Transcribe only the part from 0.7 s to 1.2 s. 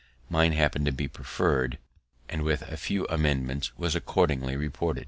to be